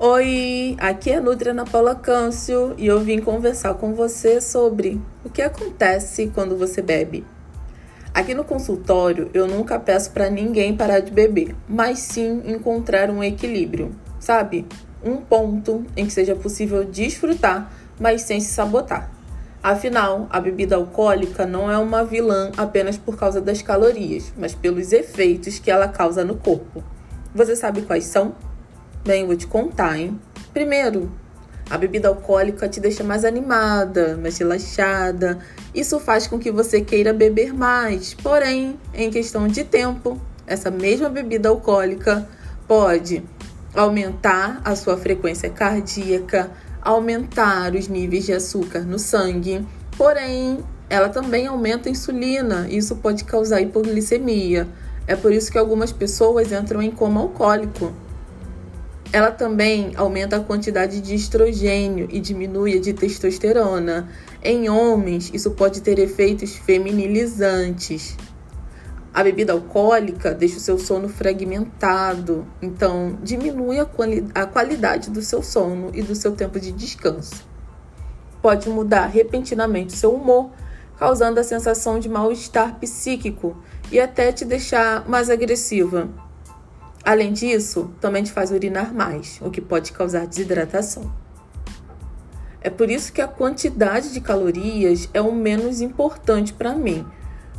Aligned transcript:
Oi, 0.00 0.76
aqui 0.78 1.10
é 1.10 1.16
a 1.16 1.20
Nutri 1.20 1.48
Ana 1.48 1.64
Paula 1.64 1.92
Câncio 1.92 2.72
e 2.78 2.86
eu 2.86 3.00
vim 3.00 3.18
conversar 3.18 3.74
com 3.74 3.94
você 3.94 4.40
sobre 4.40 5.02
o 5.24 5.28
que 5.28 5.42
acontece 5.42 6.30
quando 6.32 6.56
você 6.56 6.80
bebe. 6.80 7.26
Aqui 8.14 8.32
no 8.32 8.44
consultório 8.44 9.28
eu 9.34 9.48
nunca 9.48 9.76
peço 9.76 10.12
para 10.12 10.30
ninguém 10.30 10.76
parar 10.76 11.00
de 11.00 11.10
beber, 11.10 11.52
mas 11.68 11.98
sim 11.98 12.44
encontrar 12.46 13.10
um 13.10 13.24
equilíbrio, 13.24 13.90
sabe? 14.20 14.66
Um 15.04 15.16
ponto 15.16 15.84
em 15.96 16.06
que 16.06 16.12
seja 16.12 16.36
possível 16.36 16.84
desfrutar, 16.84 17.68
mas 17.98 18.22
sem 18.22 18.38
se 18.38 18.52
sabotar. 18.52 19.10
Afinal, 19.60 20.28
a 20.30 20.38
bebida 20.38 20.76
alcoólica 20.76 21.44
não 21.44 21.68
é 21.68 21.76
uma 21.76 22.04
vilã 22.04 22.52
apenas 22.56 22.96
por 22.96 23.16
causa 23.16 23.40
das 23.40 23.62
calorias, 23.62 24.32
mas 24.36 24.54
pelos 24.54 24.92
efeitos 24.92 25.58
que 25.58 25.72
ela 25.72 25.88
causa 25.88 26.24
no 26.24 26.36
corpo. 26.36 26.84
Você 27.34 27.56
sabe 27.56 27.82
quais 27.82 28.04
são? 28.04 28.36
Bem, 29.08 29.24
vou 29.24 29.34
te 29.34 29.46
contar, 29.46 29.98
hein? 29.98 30.20
Primeiro, 30.52 31.10
a 31.70 31.78
bebida 31.78 32.08
alcoólica 32.08 32.68
te 32.68 32.78
deixa 32.78 33.02
mais 33.02 33.24
animada, 33.24 34.18
mais 34.18 34.36
relaxada. 34.36 35.38
Isso 35.74 35.98
faz 35.98 36.26
com 36.26 36.38
que 36.38 36.50
você 36.50 36.82
queira 36.82 37.14
beber 37.14 37.54
mais. 37.54 38.12
Porém, 38.12 38.78
em 38.92 39.10
questão 39.10 39.48
de 39.48 39.64
tempo, 39.64 40.20
essa 40.46 40.70
mesma 40.70 41.08
bebida 41.08 41.48
alcoólica 41.48 42.28
pode 42.66 43.24
aumentar 43.74 44.60
a 44.62 44.76
sua 44.76 44.98
frequência 44.98 45.48
cardíaca, 45.48 46.50
aumentar 46.82 47.74
os 47.74 47.88
níveis 47.88 48.26
de 48.26 48.34
açúcar 48.34 48.80
no 48.80 48.98
sangue. 48.98 49.66
Porém, 49.96 50.58
ela 50.90 51.08
também 51.08 51.46
aumenta 51.46 51.88
a 51.88 51.92
insulina. 51.92 52.68
Isso 52.68 52.94
pode 52.96 53.24
causar 53.24 53.62
hipoglicemia. 53.62 54.68
É 55.06 55.16
por 55.16 55.32
isso 55.32 55.50
que 55.50 55.56
algumas 55.56 55.92
pessoas 55.92 56.52
entram 56.52 56.82
em 56.82 56.90
coma 56.90 57.22
alcoólico. 57.22 57.90
Ela 59.10 59.30
também 59.30 59.92
aumenta 59.96 60.36
a 60.36 60.40
quantidade 60.40 61.00
de 61.00 61.14
estrogênio 61.14 62.08
e 62.10 62.20
diminui 62.20 62.76
a 62.76 62.80
de 62.80 62.92
testosterona. 62.92 64.08
Em 64.42 64.68
homens, 64.68 65.30
isso 65.32 65.52
pode 65.52 65.80
ter 65.80 65.98
efeitos 65.98 66.56
feminilizantes. 66.56 68.16
A 69.14 69.24
bebida 69.24 69.54
alcoólica 69.54 70.34
deixa 70.34 70.58
o 70.58 70.60
seu 70.60 70.78
sono 70.78 71.08
fragmentado, 71.08 72.46
então 72.60 73.18
diminui 73.22 73.80
a, 73.80 73.86
quali 73.86 74.26
a 74.34 74.44
qualidade 74.44 75.10
do 75.10 75.22
seu 75.22 75.42
sono 75.42 75.90
e 75.94 76.02
do 76.02 76.14
seu 76.14 76.32
tempo 76.32 76.60
de 76.60 76.70
descanso. 76.70 77.48
Pode 78.42 78.68
mudar 78.68 79.06
repentinamente 79.06 79.94
o 79.94 79.96
seu 79.96 80.14
humor, 80.14 80.50
causando 80.98 81.40
a 81.40 81.44
sensação 81.44 81.98
de 81.98 82.08
mal-estar 82.08 82.78
psíquico 82.78 83.56
e 83.90 83.98
até 83.98 84.30
te 84.30 84.44
deixar 84.44 85.08
mais 85.08 85.30
agressiva. 85.30 86.27
Além 87.08 87.32
disso, 87.32 87.90
também 88.02 88.22
te 88.22 88.30
faz 88.30 88.50
urinar 88.50 88.92
mais, 88.92 89.40
o 89.40 89.50
que 89.50 89.62
pode 89.62 89.92
causar 89.92 90.26
desidratação. 90.26 91.10
É 92.60 92.68
por 92.68 92.90
isso 92.90 93.14
que 93.14 93.22
a 93.22 93.26
quantidade 93.26 94.12
de 94.12 94.20
calorias 94.20 95.08
é 95.14 95.20
o 95.22 95.32
menos 95.32 95.80
importante 95.80 96.52
para 96.52 96.74
mim, 96.74 97.06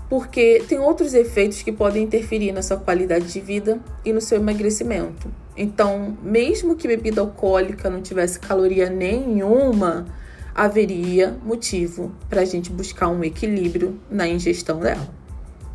porque 0.08 0.64
tem 0.70 0.78
outros 0.78 1.16
efeitos 1.16 1.64
que 1.64 1.72
podem 1.72 2.04
interferir 2.04 2.52
na 2.52 2.62
sua 2.62 2.78
qualidade 2.78 3.34
de 3.34 3.42
vida 3.42 3.80
e 4.06 4.14
no 4.14 4.22
seu 4.22 4.38
emagrecimento. 4.38 5.34
Então, 5.58 6.16
mesmo 6.22 6.76
que 6.76 6.88
bebida 6.88 7.20
alcoólica 7.20 7.90
não 7.90 8.04
tivesse 8.04 8.40
caloria 8.40 8.88
nenhuma, 8.88 10.06
haveria 10.54 11.36
motivo 11.44 12.12
para 12.30 12.42
a 12.42 12.46
gente 12.46 12.72
buscar 12.72 13.08
um 13.08 13.24
equilíbrio 13.24 14.00
na 14.12 14.28
ingestão 14.28 14.80
dela. 14.80 15.10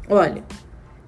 Olha, 0.08 0.44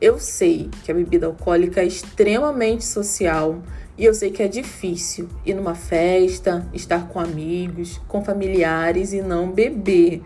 eu 0.01 0.19
sei 0.19 0.69
que 0.85 0.91
a 0.91 0.95
bebida 0.95 1.27
alcoólica 1.27 1.81
é 1.81 1.87
extremamente 1.87 2.85
social 2.85 3.63
e 3.97 4.05
eu 4.05 4.13
sei 4.13 4.31
que 4.31 4.43
é 4.43 4.49
difícil 4.49 5.29
ir 5.45 5.55
numa 5.55 5.75
festa, 5.75 6.67
estar 6.75 7.09
com 7.09 7.19
amigos, 7.19 7.99
com 8.07 8.23
familiares 8.23 9.15
e 9.15 9.23
não 9.23 9.51
beber. 9.51 10.23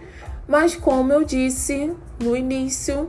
Mas 0.49 0.75
como 0.75 1.13
eu 1.13 1.23
disse 1.23 1.93
no 2.21 2.37
início, 2.37 3.09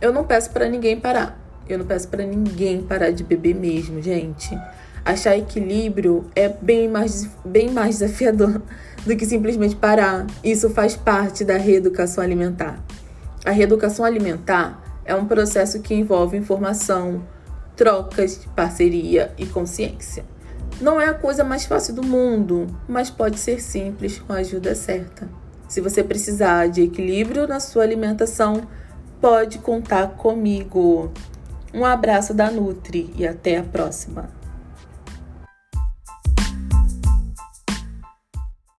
eu 0.00 0.12
não 0.12 0.24
peço 0.24 0.50
para 0.50 0.68
ninguém 0.68 1.00
parar. 1.00 1.40
Eu 1.66 1.78
não 1.78 1.86
peço 1.86 2.08
para 2.08 2.26
ninguém 2.26 2.82
parar 2.82 3.10
de 3.10 3.24
beber 3.24 3.54
mesmo, 3.54 4.02
gente. 4.02 4.54
Achar 5.02 5.38
equilíbrio 5.38 6.26
é 6.36 6.50
bem 6.50 6.86
mais, 6.86 7.26
bem 7.42 7.70
mais 7.70 7.98
desafiador 7.98 8.60
do 9.06 9.16
que 9.16 9.24
simplesmente 9.24 9.74
parar. 9.74 10.26
Isso 10.42 10.68
faz 10.68 10.94
parte 10.94 11.42
da 11.42 11.56
reeducação 11.56 12.22
alimentar. 12.22 12.78
A 13.46 13.50
reeducação 13.50 14.04
alimentar 14.04 14.83
é 15.04 15.14
um 15.14 15.26
processo 15.26 15.80
que 15.80 15.94
envolve 15.94 16.36
informação, 16.36 17.22
trocas, 17.76 18.46
parceria 18.54 19.32
e 19.36 19.46
consciência. 19.46 20.24
Não 20.80 21.00
é 21.00 21.08
a 21.08 21.14
coisa 21.14 21.44
mais 21.44 21.64
fácil 21.64 21.94
do 21.94 22.02
mundo, 22.02 22.66
mas 22.88 23.10
pode 23.10 23.38
ser 23.38 23.60
simples 23.60 24.18
com 24.18 24.32
a 24.32 24.36
ajuda 24.36 24.74
certa. 24.74 25.28
Se 25.68 25.80
você 25.80 26.02
precisar 26.02 26.68
de 26.68 26.82
equilíbrio 26.82 27.46
na 27.46 27.60
sua 27.60 27.82
alimentação, 27.82 28.62
pode 29.20 29.58
contar 29.58 30.08
comigo. 30.16 31.12
Um 31.72 31.84
abraço 31.84 32.34
da 32.34 32.50
Nutri 32.50 33.12
e 33.16 33.26
até 33.26 33.56
a 33.56 33.62
próxima. 33.62 34.28